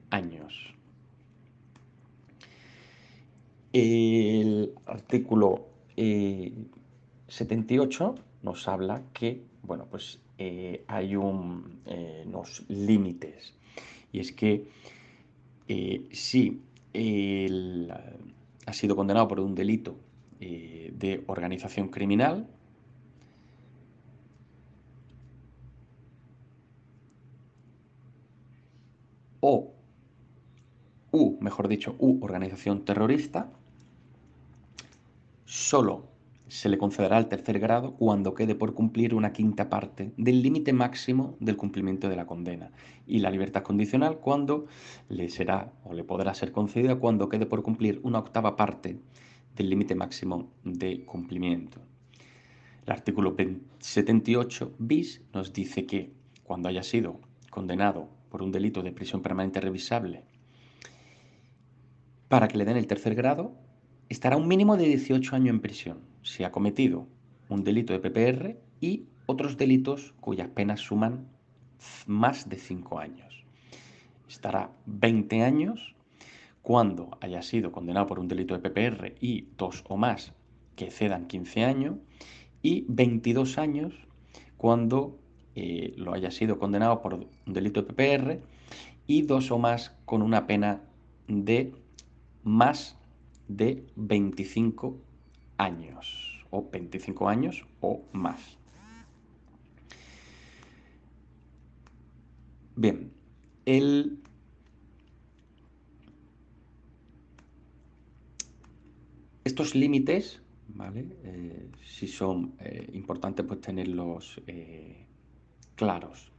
años. 0.10 0.74
El 3.74 4.72
artículo 4.86 5.68
78 5.98 8.16
eh, 8.16 8.27
nos 8.42 8.68
habla 8.68 9.04
que, 9.14 9.42
bueno, 9.64 9.88
pues 9.90 10.20
hay 10.88 11.16
unos 11.16 12.64
límites. 12.68 13.54
Y 14.12 14.20
es 14.20 14.32
que 14.32 14.68
si 16.12 16.62
ha 18.68 18.74
sido 18.74 18.96
condenado 18.96 19.28
por 19.28 19.40
un 19.40 19.56
delito 19.56 19.98
eh, 20.40 20.94
de 20.94 21.24
organización 21.28 21.88
criminal. 21.88 22.48
O, 29.40 29.72
u, 31.12 31.38
mejor 31.40 31.68
dicho, 31.68 31.96
u 32.00 32.24
organización 32.24 32.84
terrorista, 32.84 33.50
solo 35.46 36.07
se 36.50 36.70
le 36.70 36.78
concederá 36.78 37.18
el 37.18 37.28
tercer 37.28 37.60
grado 37.60 37.96
cuando 37.96 38.34
quede 38.34 38.56
por 38.56 38.74
cumplir 38.74 39.14
una 39.14 39.34
quinta 39.34 39.70
parte 39.70 40.14
del 40.18 40.42
límite 40.42 40.72
máximo 40.72 41.36
del 41.40 41.58
cumplimiento 41.58 42.08
de 42.08 42.16
la 42.16 42.26
condena 42.26 42.72
y 43.06 43.20
la 43.20 43.30
libertad 43.30 43.64
condicional 43.64 44.20
cuando 44.20 44.66
le 45.10 45.30
será 45.30 45.74
o 45.84 45.94
le 45.94 46.04
podrá 46.04 46.34
ser 46.34 46.52
concedida 46.52 46.96
cuando 46.96 47.28
quede 47.28 47.46
por 47.46 47.64
cumplir 47.64 48.00
una 48.04 48.20
octava 48.20 48.56
parte 48.56 48.98
del 49.56 49.70
límite 49.70 49.96
máximo 49.96 50.52
de 50.64 51.04
cumplimiento. 51.04 51.82
El 52.86 52.94
artículo 52.94 53.36
78 53.80 54.76
bis 54.80 55.22
nos 55.34 55.52
dice 55.52 55.86
que 55.86 56.14
cuando 56.44 56.70
haya 56.70 56.84
sido 56.84 57.20
condenado 57.50 58.08
por 58.30 58.42
un 58.42 58.52
delito 58.52 58.82
de 58.82 58.94
prisión 58.94 59.22
permanente 59.22 59.60
revisable 59.60 60.24
para 62.30 62.48
que 62.48 62.58
le 62.58 62.66
den 62.66 62.78
el 62.78 62.88
tercer 62.88 63.16
grado, 63.16 63.56
estará 64.10 64.38
un 64.38 64.48
mínimo 64.48 64.78
de 64.78 64.86
18 64.86 65.36
años 65.36 65.50
en 65.50 65.62
prisión 65.62 66.17
si 66.28 66.44
ha 66.44 66.52
cometido 66.52 67.08
un 67.50 67.64
delito 67.64 67.94
de 67.94 68.00
PPR 68.00 68.60
y 68.82 69.06
otros 69.26 69.58
delitos 69.58 70.14
cuyas 70.20 70.50
penas 70.50 70.82
suman 70.82 71.28
más 72.06 72.50
de 72.50 72.58
5 72.58 73.00
años. 73.00 73.46
Estará 74.28 74.72
20 74.86 75.44
años 75.44 75.96
cuando 76.62 77.18
haya 77.22 77.42
sido 77.42 77.72
condenado 77.72 78.08
por 78.08 78.20
un 78.20 78.28
delito 78.28 78.58
de 78.58 78.70
PPR 78.70 79.16
y 79.22 79.48
dos 79.58 79.86
o 79.88 79.96
más 79.96 80.34
que 80.76 80.92
cedan 80.92 81.28
15 81.28 81.64
años 81.64 81.96
y 82.62 82.86
22 82.90 83.58
años 83.58 83.94
cuando 84.58 85.18
eh, 85.56 85.94
lo 85.96 86.14
haya 86.14 86.30
sido 86.30 86.60
condenado 86.60 87.02
por 87.02 87.14
un 87.14 87.28
delito 87.46 87.82
de 87.82 87.94
PPR 87.94 88.42
y 89.08 89.22
dos 89.22 89.50
o 89.50 89.60
más 89.60 89.96
con 90.04 90.22
una 90.22 90.46
pena 90.46 90.82
de 91.28 91.74
más 92.44 92.98
de 93.48 93.86
25 93.96 95.07
años 95.58 96.46
o 96.50 96.70
25 96.70 97.28
años 97.28 97.66
o 97.82 98.02
más. 98.14 98.58
Bien, 102.76 103.12
el 103.66 104.20
Estos 109.48 109.76
límites, 109.76 110.42
¿vale? 110.68 111.06
Eh, 111.24 111.70
si 111.82 112.06
son 112.06 112.56
eh, 112.60 112.86
importantes, 112.92 113.46
pues 113.46 113.62
tenerlos 113.62 114.42
eh, 114.46 115.06
claros. 115.76 116.34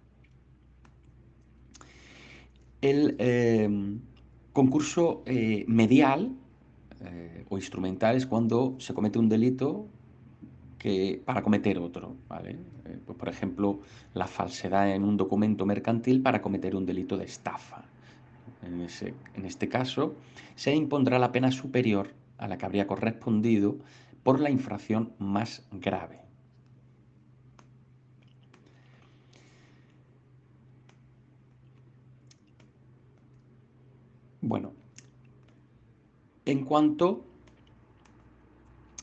El 2.82 3.16
concurso 4.52 5.24
medial 5.66 6.36
o 7.48 7.56
instrumental 7.56 8.16
es 8.16 8.26
cuando 8.26 8.76
se 8.78 8.94
comete 8.94 9.18
un 9.18 9.28
delito 9.28 9.86
que, 10.78 11.22
para 11.24 11.42
cometer 11.42 11.78
otro. 11.78 12.16
¿vale? 12.28 12.58
Pues, 13.04 13.18
por 13.18 13.28
ejemplo, 13.28 13.80
la 14.14 14.26
falsedad 14.26 14.90
en 14.94 15.04
un 15.04 15.16
documento 15.16 15.66
mercantil 15.66 16.22
para 16.22 16.40
cometer 16.40 16.74
un 16.76 16.86
delito 16.86 17.16
de 17.16 17.24
estafa. 17.24 17.84
En, 18.62 18.86
en 19.34 19.44
este 19.44 19.68
caso, 19.68 20.14
se 20.54 20.74
impondrá 20.74 21.18
la 21.18 21.32
pena 21.32 21.50
superior 21.50 22.14
a 22.38 22.48
la 22.48 22.58
que 22.58 22.66
habría 22.66 22.86
correspondido 22.86 23.76
por 24.22 24.40
la 24.40 24.50
infracción 24.50 25.12
más 25.18 25.66
grave. 25.72 26.20
Bueno, 34.40 34.72
en 36.50 36.64
cuanto 36.64 37.24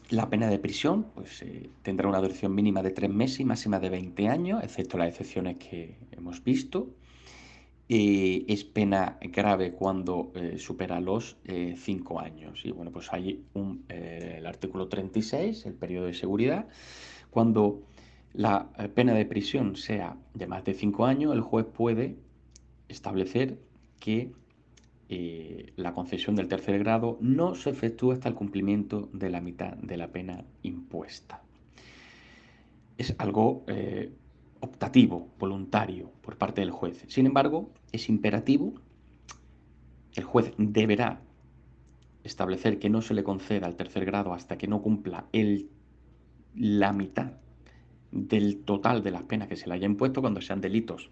la 0.09 0.29
pena 0.29 0.47
de 0.47 0.59
prisión, 0.59 1.07
pues 1.15 1.41
eh, 1.41 1.69
tendrá 1.81 2.07
una 2.07 2.19
duración 2.19 2.53
mínima 2.53 2.83
de 2.83 2.91
tres 2.91 3.09
meses 3.09 3.39
y 3.39 3.45
máxima 3.45 3.79
de 3.79 3.89
20 3.89 4.27
años, 4.27 4.63
excepto 4.63 4.97
las 4.97 5.09
excepciones 5.09 5.57
que 5.57 5.97
hemos 6.11 6.43
visto. 6.43 6.89
Eh, 7.87 8.45
es 8.47 8.63
pena 8.63 9.19
grave 9.21 9.73
cuando 9.73 10.31
eh, 10.33 10.57
supera 10.57 10.99
los 10.99 11.37
5 11.45 12.21
eh, 12.21 12.25
años. 12.25 12.61
Y 12.65 12.71
bueno, 12.71 12.91
pues 12.91 13.13
hay 13.13 13.43
el 13.89 14.45
artículo 14.47 14.87
36, 14.87 15.67
el 15.67 15.75
periodo 15.75 16.07
de 16.07 16.15
seguridad. 16.15 16.67
Cuando 17.29 17.83
la 18.33 18.69
pena 18.95 19.13
de 19.13 19.25
prisión 19.25 19.75
sea 19.75 20.17
de 20.33 20.47
más 20.47 20.63
de 20.63 20.73
5 20.73 21.05
años, 21.05 21.33
el 21.33 21.41
juez 21.41 21.67
puede 21.67 22.15
establecer 22.89 23.59
que 23.99 24.31
la 25.07 25.93
concesión 25.93 26.35
del 26.35 26.47
tercer 26.47 26.79
grado 26.79 27.17
no 27.21 27.55
se 27.55 27.69
efectúa 27.69 28.15
hasta 28.15 28.29
el 28.29 28.35
cumplimiento 28.35 29.09
de 29.13 29.29
la 29.29 29.41
mitad 29.41 29.73
de 29.77 29.97
la 29.97 30.07
pena 30.07 30.43
impuesta. 30.63 31.41
Es 32.97 33.15
algo 33.17 33.65
optativo, 34.61 35.29
voluntario 35.37 36.11
por 36.21 36.37
parte 36.37 36.61
del 36.61 36.71
juez. 36.71 37.05
Sin 37.07 37.27
embargo, 37.27 37.69
es 37.91 38.09
imperativo, 38.09 38.73
el 40.15 40.23
juez 40.23 40.53
deberá 40.57 41.21
establecer 42.23 42.79
que 42.79 42.89
no 42.89 43.01
se 43.01 43.13
le 43.13 43.23
conceda 43.23 43.67
el 43.67 43.75
tercer 43.75 44.05
grado 44.05 44.33
hasta 44.33 44.57
que 44.57 44.67
no 44.67 44.81
cumpla 44.81 45.25
la 46.55 46.93
mitad 46.93 47.33
del 48.11 48.63
total 48.63 49.03
de 49.03 49.11
las 49.11 49.23
penas 49.23 49.47
que 49.47 49.55
se 49.55 49.67
le 49.67 49.75
haya 49.75 49.85
impuesto 49.85 50.21
cuando 50.21 50.41
sean 50.41 50.61
delitos 50.61 51.11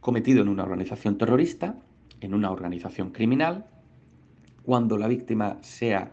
cometidos 0.00 0.42
en 0.42 0.50
una 0.50 0.64
organización 0.64 1.16
terrorista, 1.16 1.78
en 2.24 2.32
una 2.32 2.50
organización 2.50 3.10
criminal, 3.10 3.66
cuando 4.62 4.96
la 4.96 5.08
víctima 5.08 5.58
sea 5.60 6.12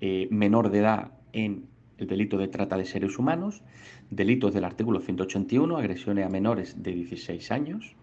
eh, 0.00 0.26
menor 0.30 0.70
de 0.70 0.78
edad 0.78 1.12
en 1.34 1.66
el 1.98 2.06
delito 2.06 2.38
de 2.38 2.48
trata 2.48 2.78
de 2.78 2.86
seres 2.86 3.18
humanos, 3.18 3.62
delitos 4.10 4.54
del 4.54 4.64
artículo 4.64 5.00
181, 5.00 5.76
agresiones 5.76 6.24
a 6.24 6.30
menores 6.30 6.82
de 6.82 6.92
16 6.92 7.50
años, 7.50 7.94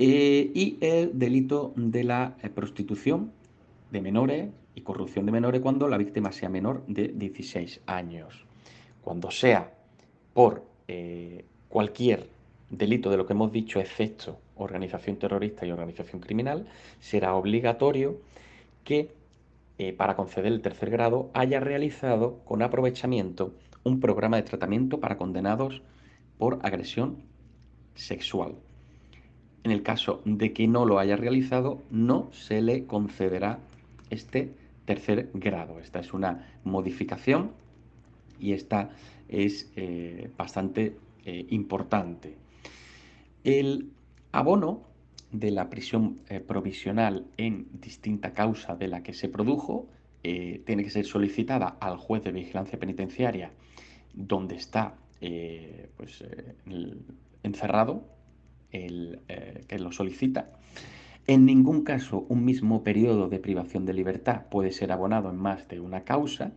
eh, 0.00 0.50
y 0.52 0.76
el 0.80 1.16
delito 1.16 1.72
de 1.76 2.02
la 2.02 2.36
eh, 2.42 2.50
prostitución 2.50 3.30
de 3.92 4.00
menores 4.00 4.50
y 4.74 4.80
corrupción 4.80 5.26
de 5.26 5.32
menores 5.32 5.60
cuando 5.60 5.86
la 5.86 5.96
víctima 5.96 6.32
sea 6.32 6.48
menor 6.48 6.84
de 6.88 7.08
16 7.14 7.82
años. 7.86 8.44
Cuando 9.02 9.30
sea 9.30 9.72
por 10.32 10.64
cualquier 11.68 12.28
delito 12.70 13.10
de 13.10 13.16
lo 13.16 13.26
que 13.26 13.32
hemos 13.32 13.52
dicho, 13.52 13.80
excepto 13.80 14.38
organización 14.56 15.16
terrorista 15.16 15.66
y 15.66 15.70
organización 15.70 16.20
criminal, 16.20 16.66
será 17.00 17.34
obligatorio 17.34 18.20
que 18.84 19.10
para 19.96 20.14
conceder 20.14 20.52
el 20.52 20.60
tercer 20.60 20.88
grado 20.88 21.30
haya 21.34 21.58
realizado 21.58 22.38
con 22.44 22.62
aprovechamiento 22.62 23.54
un 23.82 24.00
programa 24.00 24.36
de 24.36 24.42
tratamiento 24.42 25.00
para 25.00 25.16
condenados 25.16 25.82
por 26.38 26.58
agresión 26.62 27.22
sexual. 27.94 28.54
En 29.62 29.70
el 29.70 29.82
caso 29.82 30.20
de 30.24 30.52
que 30.52 30.66
no 30.66 30.84
lo 30.84 30.98
haya 30.98 31.16
realizado, 31.16 31.82
no 31.90 32.28
se 32.32 32.60
le 32.60 32.86
concederá 32.86 33.60
este 34.10 34.52
tercer 34.84 35.30
grado. 35.32 35.80
Esta 35.80 36.00
es 36.00 36.12
una 36.12 36.58
modificación 36.64 37.52
y 38.38 38.52
esta 38.52 38.90
es 39.28 39.72
eh, 39.76 40.30
bastante 40.36 40.96
eh, 41.24 41.46
importante. 41.50 42.36
El 43.44 43.92
abono 44.32 44.82
de 45.30 45.50
la 45.50 45.70
prisión 45.70 46.20
eh, 46.28 46.40
provisional 46.40 47.26
en 47.36 47.68
distinta 47.80 48.32
causa 48.32 48.74
de 48.74 48.88
la 48.88 49.02
que 49.02 49.14
se 49.14 49.28
produjo 49.28 49.88
tiene 50.22 50.84
que 50.84 50.88
ser 50.88 51.04
solicitada 51.04 51.76
al 51.80 51.98
juez 51.98 52.24
de 52.24 52.32
vigilancia 52.32 52.78
penitenciaria 52.78 53.52
donde 54.14 54.56
está 54.56 54.94
pues, 55.20 56.24
encerrado 57.42 58.08
el 58.72 59.20
que 59.68 59.78
lo 59.78 59.92
solicita. 59.92 60.48
En 61.26 61.46
ningún 61.46 61.84
caso 61.84 62.26
un 62.28 62.44
mismo 62.44 62.82
periodo 62.82 63.28
de 63.28 63.38
privación 63.38 63.86
de 63.86 63.94
libertad 63.94 64.42
puede 64.50 64.72
ser 64.72 64.92
abonado 64.92 65.30
en 65.30 65.36
más 65.36 65.66
de 65.68 65.80
una 65.80 66.04
causa 66.04 66.52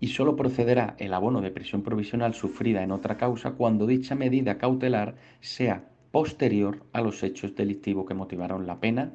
y 0.00 0.08
solo 0.08 0.34
procederá 0.34 0.94
el 0.98 1.12
abono 1.12 1.42
de 1.42 1.50
prisión 1.50 1.82
provisional 1.82 2.32
sufrida 2.32 2.82
en 2.82 2.90
otra 2.90 3.18
causa 3.18 3.52
cuando 3.52 3.86
dicha 3.86 4.14
medida 4.14 4.56
cautelar 4.56 5.16
sea 5.40 5.84
posterior 6.10 6.84
a 6.92 7.00
los 7.00 7.22
hechos 7.22 7.54
delictivos 7.54 8.06
que 8.06 8.14
motivaron 8.14 8.66
la 8.66 8.80
pena 8.80 9.12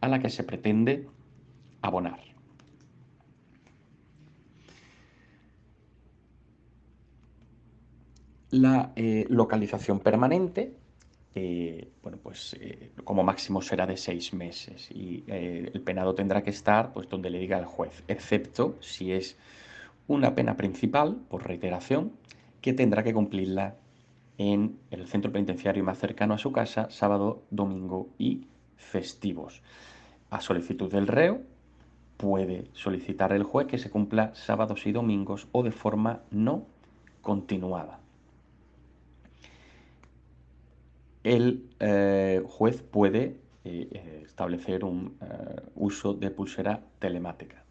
a 0.00 0.08
la 0.08 0.20
que 0.20 0.30
se 0.30 0.44
pretende 0.44 1.06
abonar. 1.82 2.20
La 8.50 8.92
eh, 8.94 9.26
localización 9.28 9.98
permanente, 10.00 10.72
eh, 11.34 11.90
bueno, 12.02 12.18
pues 12.22 12.56
eh, 12.60 12.90
como 13.04 13.22
máximo 13.24 13.60
será 13.60 13.86
de 13.86 13.96
seis 13.96 14.32
meses 14.32 14.88
y 14.90 15.24
el 15.26 15.82
penado 15.82 16.14
tendrá 16.14 16.42
que 16.42 16.50
estar 16.50 16.92
pues, 16.92 17.08
donde 17.08 17.28
le 17.28 17.38
diga 17.38 17.58
el 17.58 17.66
juez, 17.66 18.04
excepto 18.08 18.76
si 18.80 19.12
es 19.12 19.36
una 20.06 20.34
pena 20.34 20.56
principal 20.56 21.16
por 21.28 21.46
reiteración 21.46 22.12
que 22.60 22.72
tendrá 22.72 23.02
que 23.02 23.12
cumplirla 23.12 23.76
en 24.38 24.78
el 24.90 25.06
centro 25.06 25.32
penitenciario 25.32 25.84
más 25.84 25.98
cercano 25.98 26.34
a 26.34 26.38
su 26.38 26.52
casa 26.52 26.88
sábado, 26.90 27.44
domingo 27.50 28.08
y 28.18 28.46
festivos. 28.76 29.62
A 30.30 30.40
solicitud 30.40 30.90
del 30.90 31.06
reo 31.06 31.40
puede 32.16 32.68
solicitar 32.72 33.32
el 33.32 33.42
juez 33.42 33.66
que 33.66 33.78
se 33.78 33.90
cumpla 33.90 34.34
sábados 34.34 34.86
y 34.86 34.92
domingos 34.92 35.48
o 35.52 35.62
de 35.62 35.72
forma 35.72 36.22
no 36.30 36.66
continuada. 37.22 38.00
El 41.22 41.68
eh, 41.80 42.42
juez 42.46 42.82
puede 42.82 43.40
eh, 43.64 43.88
eh, 43.90 44.22
establecer 44.24 44.84
un 44.84 45.18
uso 45.74 46.14
de 46.14 46.30
pulsera 46.30 46.80
telemática. 46.98 47.64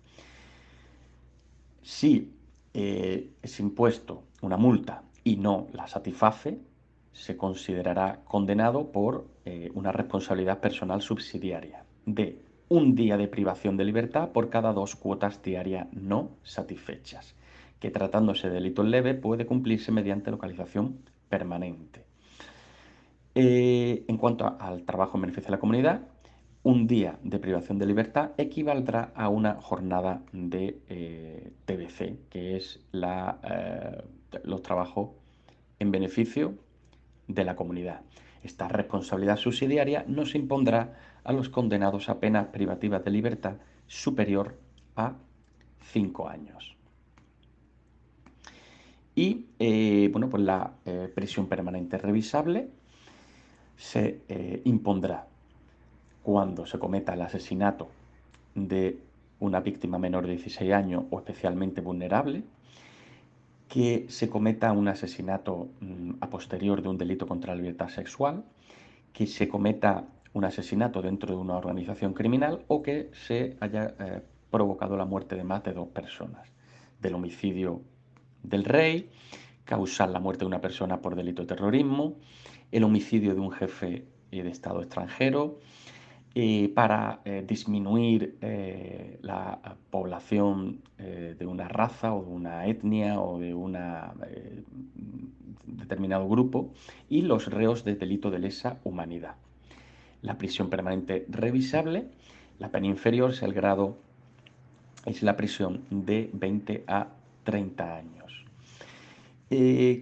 Si 1.81 2.31
es 2.73 3.59
impuesto 3.61 4.23
una 4.41 4.57
multa 4.57 5.03
y 5.25 5.35
no 5.35 5.67
la 5.73 5.87
satisface, 5.87 6.59
se 7.11 7.35
considerará 7.35 8.21
condenado 8.25 8.91
por 8.91 9.25
eh, 9.43 9.71
una 9.73 9.91
responsabilidad 9.91 10.59
personal 10.59 11.01
subsidiaria 11.01 11.83
de 12.05 12.39
un 12.69 12.95
día 12.95 13.17
de 13.17 13.27
privación 13.27 13.75
de 13.75 13.85
libertad 13.85 14.29
por 14.29 14.49
cada 14.49 14.71
dos 14.71 14.95
cuotas 14.95 15.41
diarias 15.41 15.87
no 15.91 16.29
satisfechas, 16.43 17.35
que 17.79 17.89
tratándose 17.89 18.49
de 18.49 18.55
delito 18.55 18.83
leve 18.83 19.15
puede 19.15 19.45
cumplirse 19.45 19.91
mediante 19.91 20.31
localización 20.31 20.99
permanente. 21.27 22.05
Eh, 23.33 24.05
en 24.07 24.17
cuanto 24.17 24.55
al 24.59 24.83
trabajo 24.83 25.17
en 25.17 25.21
beneficio 25.21 25.47
de 25.47 25.51
la 25.51 25.59
comunidad, 25.59 26.01
un 26.65 26.87
día 26.87 27.19
de 27.21 27.37
privación 27.37 27.77
de 27.77 27.85
libertad 27.85 28.31
equivaldrá 28.39 29.11
a 29.13 29.29
una 29.29 29.61
jornada 29.61 30.23
de 30.31 30.81
eh, 30.89 31.51
TBC, 31.65 32.27
que 32.27 32.57
es 32.57 32.79
eh, 32.91 34.03
los 34.43 34.63
trabajos 34.63 35.11
en 35.77 35.91
beneficio 35.91 36.55
de 37.27 37.43
la 37.43 37.55
comunidad. 37.55 38.01
Esta 38.41 38.67
responsabilidad 38.67 39.37
subsidiaria 39.37 40.05
no 40.07 40.25
se 40.25 40.39
impondrá 40.39 40.97
a 41.23 41.33
los 41.33 41.49
condenados 41.49 42.09
a 42.09 42.19
penas 42.19 42.47
privativas 42.47 43.05
de 43.05 43.11
libertad 43.11 43.57
superior 43.85 44.57
a 44.95 45.13
cinco 45.93 46.27
años. 46.27 46.75
Y 49.13 49.45
eh, 49.59 50.09
bueno, 50.11 50.29
pues 50.31 50.41
la 50.41 50.73
prisión 51.13 51.47
permanente 51.47 51.99
revisable 51.99 52.69
se 53.77 54.21
impondrá 54.63 55.27
cuando 56.25 56.65
se 56.65 56.79
cometa 56.79 57.13
el 57.13 57.21
asesinato 57.21 57.87
de 58.55 58.97
una 59.39 59.59
víctima 59.59 59.99
menor 59.99 60.25
de 60.25 60.31
16 60.31 60.73
años 60.73 61.03
o 61.11 61.19
especialmente 61.19 61.81
vulnerable, 61.81 62.41
que 63.67 64.07
se 64.09 64.27
cometa 64.27 64.71
un 64.71 64.87
asesinato 64.87 65.67
mm, 65.81 66.13
a 66.21 66.27
posterior 66.27 66.81
de 66.81 66.89
un 66.89 66.97
delito 66.97 67.27
contra 67.27 67.53
la 67.53 67.61
libertad 67.61 67.89
sexual, 67.89 68.43
que 69.13 69.27
se 69.27 69.47
cometa 69.47 70.05
un 70.33 70.45
asesinato 70.45 71.03
dentro 71.03 71.35
de 71.35 71.39
una 71.39 71.57
organización 71.57 72.15
criminal 72.15 72.63
o 72.69 72.81
que 72.81 73.11
se 73.13 73.55
haya 73.59 73.93
eh, 73.99 74.21
provocado 74.49 74.97
la 74.97 75.05
muerte 75.05 75.35
de 75.35 75.43
más 75.43 75.63
de 75.63 75.73
dos 75.73 75.89
personas. 75.89 76.49
Del 76.99 77.13
homicidio 77.13 77.81
del 78.41 78.63
rey, 78.63 79.11
causar 79.63 80.09
la 80.09 80.19
muerte 80.19 80.39
de 80.39 80.47
una 80.47 80.61
persona 80.61 81.01
por 81.01 81.15
delito 81.15 81.43
de 81.43 81.49
terrorismo, 81.49 82.15
el 82.71 82.83
homicidio 82.83 83.35
de 83.35 83.41
un 83.41 83.51
jefe 83.51 84.05
de 84.31 84.49
Estado 84.49 84.81
extranjero, 84.81 85.59
para 86.73 87.21
eh, 87.23 87.45
disminuir 87.47 88.35
eh, 88.41 89.19
la 89.21 89.57
población 89.89 90.81
eh, 90.97 91.33
de 91.39 91.45
una 91.45 91.69
raza 91.69 92.13
o 92.13 92.25
de 92.25 92.31
una 92.31 92.67
etnia 92.67 93.21
o 93.21 93.39
de 93.39 93.53
un 93.53 93.77
determinado 95.65 96.27
grupo 96.27 96.73
y 97.09 97.21
los 97.21 97.47
reos 97.47 97.85
de 97.85 97.95
delito 97.95 98.31
de 98.31 98.39
lesa 98.39 98.79
humanidad. 98.83 99.35
La 100.23 100.37
prisión 100.37 100.69
permanente 100.69 101.25
revisable, 101.29 102.09
la 102.59 102.67
pena 102.67 102.87
inferior 102.87 103.29
es 103.29 103.41
el 103.41 103.53
grado, 103.53 103.97
es 105.05 105.23
la 105.23 105.37
prisión 105.37 105.85
de 105.89 106.29
20 106.33 106.83
a 106.87 107.07
30 107.45 107.95
años. 107.95 108.45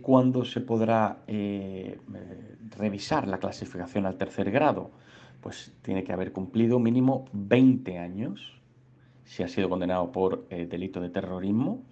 ¿Cuándo 0.01 0.45
se 0.45 0.61
podrá 0.61 1.19
revisar 2.75 3.27
la 3.27 3.37
clasificación 3.37 4.07
al 4.07 4.17
tercer 4.17 4.49
grado? 4.49 4.89
Pues 5.43 5.73
tiene 5.81 6.05
que 6.05 6.13
haber 6.13 6.31
cumplido 6.31 6.79
mínimo 6.79 7.25
20 7.33 7.99
años 7.99 8.53
si 9.25 9.43
ha 9.43 9.47
sido 9.49 9.69
condenado 9.69 10.11
por 10.11 10.47
eh, 10.49 10.65
delito 10.65 11.01
de 11.01 11.09
terrorismo 11.09 11.83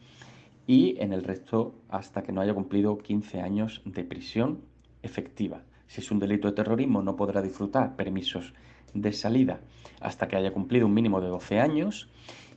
y 0.65 0.95
en 0.99 1.11
el 1.11 1.23
resto 1.23 1.75
hasta 1.89 2.23
que 2.23 2.31
no 2.31 2.39
haya 2.39 2.53
cumplido 2.53 2.97
15 2.97 3.41
años 3.41 3.81
de 3.83 4.05
prisión 4.05 4.61
efectiva. 5.03 5.63
Si 5.87 5.99
es 5.99 6.09
un 6.11 6.19
delito 6.19 6.47
de 6.47 6.53
terrorismo 6.53 7.01
no 7.01 7.17
podrá 7.17 7.41
disfrutar 7.41 7.97
permisos 7.97 8.53
de 8.93 9.11
salida 9.11 9.59
hasta 9.99 10.29
que 10.29 10.37
haya 10.37 10.53
cumplido 10.53 10.85
un 10.85 10.93
mínimo 10.93 11.19
de 11.19 11.27
12 11.27 11.59
años 11.59 12.09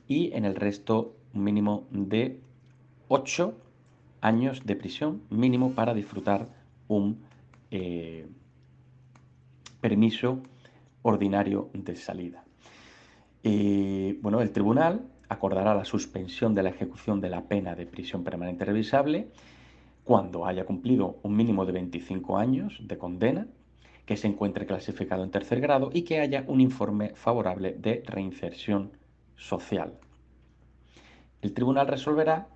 y 0.07 0.33
en 0.33 0.45
el 0.45 0.55
resto 0.55 1.17
un 1.35 1.43
mínimo 1.43 1.89
de 1.91 2.39
8 3.09 3.53
años 4.21 4.65
de 4.65 4.77
prisión 4.77 5.23
mínimo 5.29 5.73
para 5.73 5.93
disfrutar 5.93 6.49
un 6.87 7.19
eh, 7.73 8.29
permiso 9.81 10.41
ordinario 11.05 11.71
de 11.73 11.97
salida. 11.97 12.45
bueno, 14.23 14.41
el 14.41 14.51
tribunal 14.51 15.07
acordará 15.29 15.75
la 15.75 15.85
suspensión 15.85 16.55
de 16.55 16.63
la 16.63 16.71
ejecución 16.71 17.21
de 17.21 17.31
la 17.31 17.43
pena 17.43 17.75
de 17.75 17.87
prisión 17.87 18.25
permanente 18.25 18.65
revisable 18.65 19.29
cuando 20.05 20.47
haya 20.47 20.65
cumplido 20.65 21.19
un 21.23 21.35
mínimo 21.35 21.65
de 21.65 21.73
25 21.73 22.37
años 22.37 22.79
de 22.83 22.99
condena, 22.99 23.47
que 24.05 24.19
se 24.19 24.29
encuentre 24.29 24.67
clasificado 24.67 25.25
en 25.25 25.31
tercer 25.31 25.61
grado 25.61 25.91
y 25.93 26.03
que 26.03 26.21
haya 26.21 26.45
un 26.47 26.61
informe 26.61 27.15
favorable 27.15 27.73
de 27.73 28.03
reinserción 28.07 28.93
social. 29.35 29.95
El 31.41 31.55
tribunal 31.55 31.89
resolverá 31.89 32.49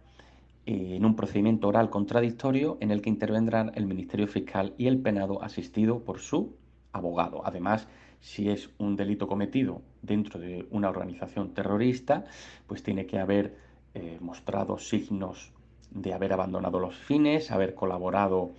eh, 0.67 0.97
en 0.97 1.05
un 1.07 1.17
procedimiento 1.17 1.69
oral 1.69 1.89
contradictorio 1.89 2.77
en 2.81 2.91
el 2.91 3.01
que 3.01 3.09
intervendrán 3.09 3.73
el 3.75 3.87
Ministerio 3.87 4.27
Fiscal 4.27 4.75
y 4.77 4.87
el 4.87 5.01
penado 5.01 5.43
asistido 5.43 6.05
por 6.05 6.21
su 6.21 6.57
abogado. 6.93 7.41
Además, 7.47 7.89
si 8.21 8.49
es 8.49 8.71
un 8.79 8.97
delito 8.97 9.27
cometido 9.27 9.83
dentro 10.03 10.39
de 10.39 10.67
una 10.71 10.89
organización 10.89 11.55
terrorista, 11.55 12.25
pues 12.67 12.83
tiene 12.83 13.07
que 13.07 13.19
haber 13.19 13.57
eh, 13.95 14.19
mostrado 14.21 14.79
signos 14.79 15.53
de 15.91 16.13
haber 16.13 16.33
abandonado 16.33 16.79
los 16.79 16.97
fines, 16.97 17.51
haber 17.51 17.75
colaborado 17.75 18.53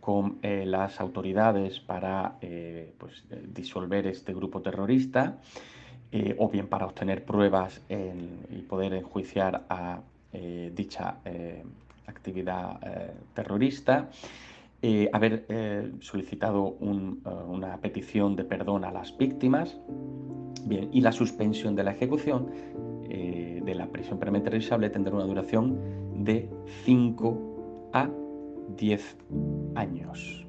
con 0.00 0.38
eh, 0.42 0.64
las 0.66 1.00
autoridades 1.00 1.80
para 1.80 2.36
eh, 2.42 2.92
pues, 2.98 3.24
disolver 3.48 4.06
este 4.06 4.34
grupo 4.34 4.60
terrorista, 4.60 5.38
o 6.38 6.48
bien 6.48 6.68
para 6.68 6.86
obtener 6.86 7.24
pruebas 7.24 7.82
y 7.88 8.62
poder 8.68 8.94
enjuiciar 8.94 9.64
a 9.68 10.00
dicha 10.32 11.16
actividad 12.06 12.78
terrorista, 13.34 14.10
haber 15.12 15.46
solicitado 16.00 16.76
una 16.80 17.80
petición 17.80 18.36
de 18.36 18.44
perdón 18.44 18.84
a 18.84 18.92
las 18.92 19.16
víctimas, 19.16 19.78
y 20.92 21.00
la 21.00 21.12
suspensión 21.12 21.74
de 21.76 21.84
la 21.84 21.92
ejecución 21.92 22.50
de 23.08 23.74
la 23.74 23.86
prisión 23.88 24.20
revisable 24.20 24.90
tendrá 24.90 25.14
una 25.14 25.24
duración 25.24 25.78
de 26.24 26.48
5 26.84 27.90
a 27.92 28.10
10 28.76 29.16
años. 29.74 30.43